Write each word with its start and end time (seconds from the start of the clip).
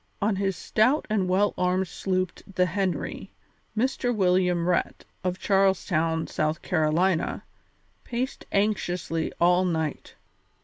On 0.19 0.37
his 0.37 0.55
stout 0.55 1.05
and 1.11 1.29
well 1.29 1.53
armed 1.59 1.87
sloop 1.87 2.31
the 2.55 2.65
Henry, 2.65 3.29
Mr. 3.77 4.11
William 4.15 4.67
Rhett, 4.67 5.05
of 5.23 5.37
Charles 5.37 5.85
Town, 5.85 6.25
South 6.25 6.63
Carolina, 6.63 7.43
paced 8.03 8.45
anxiously 8.51 9.31
all 9.39 9.63
night. 9.63 10.15